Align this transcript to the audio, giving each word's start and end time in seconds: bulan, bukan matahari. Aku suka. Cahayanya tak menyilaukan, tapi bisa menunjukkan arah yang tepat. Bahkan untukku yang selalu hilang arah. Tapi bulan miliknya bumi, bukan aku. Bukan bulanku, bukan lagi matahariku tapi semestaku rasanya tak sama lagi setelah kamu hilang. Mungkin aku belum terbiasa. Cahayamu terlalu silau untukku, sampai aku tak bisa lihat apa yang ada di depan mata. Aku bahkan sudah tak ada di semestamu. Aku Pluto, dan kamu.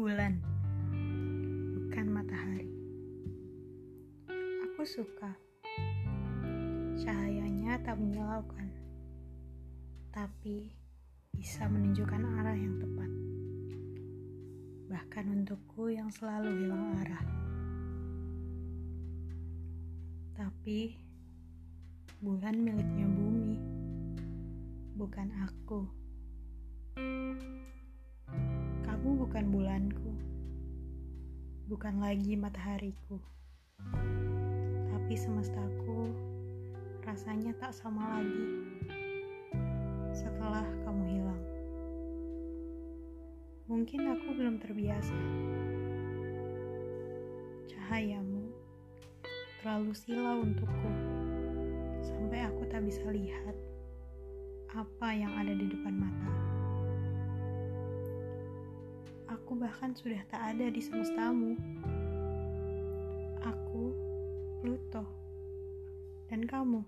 bulan, 0.00 0.32
bukan 1.76 2.06
matahari. 2.08 2.72
Aku 4.64 4.80
suka. 4.88 5.28
Cahayanya 6.96 7.76
tak 7.84 8.00
menyilaukan, 8.00 8.64
tapi 10.08 10.72
bisa 11.36 11.68
menunjukkan 11.68 12.16
arah 12.16 12.56
yang 12.56 12.80
tepat. 12.80 13.10
Bahkan 14.88 15.24
untukku 15.36 15.92
yang 15.92 16.08
selalu 16.08 16.48
hilang 16.48 16.96
arah. 17.04 17.24
Tapi 20.32 20.96
bulan 22.24 22.56
miliknya 22.56 23.04
bumi, 23.04 23.60
bukan 24.96 25.28
aku. 25.44 25.84
Bukan 29.20 29.52
bulanku, 29.52 30.16
bukan 31.68 32.00
lagi 32.00 32.40
matahariku 32.40 33.20
tapi 35.10 35.26
semestaku 35.26 36.08
rasanya 37.04 37.50
tak 37.58 37.74
sama 37.74 38.16
lagi 38.16 38.48
setelah 40.14 40.62
kamu 40.86 41.04
hilang. 41.04 41.44
Mungkin 43.66 44.00
aku 44.06 44.28
belum 44.38 44.56
terbiasa. 44.62 45.18
Cahayamu 47.68 48.54
terlalu 49.60 49.92
silau 49.98 50.46
untukku, 50.46 50.90
sampai 52.06 52.46
aku 52.46 52.70
tak 52.72 52.86
bisa 52.86 53.02
lihat 53.10 53.58
apa 54.72 55.12
yang 55.12 55.34
ada 55.34 55.52
di 55.58 55.66
depan 55.68 56.08
mata. 56.08 56.09
Aku 59.50 59.58
bahkan 59.58 59.90
sudah 59.98 60.22
tak 60.30 60.54
ada 60.54 60.70
di 60.70 60.78
semestamu. 60.78 61.58
Aku 63.42 63.90
Pluto, 64.62 65.02
dan 66.30 66.46
kamu. 66.46 66.86